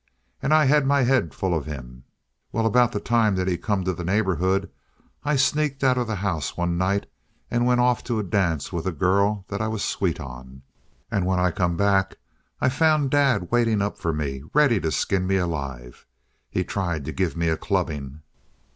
[0.41, 2.05] And I had my head full of him.
[2.51, 4.71] Well, about the time that he come to the neighborhood,
[5.23, 7.05] I sneaked out of the house one night
[7.51, 10.63] and went off to a dance with a girl that I was sweet on.
[11.11, 12.15] And when I come back,
[12.59, 16.07] I found Dad waiting up for me ready to skin me alive.
[16.49, 18.23] He tried to give me a clubbing.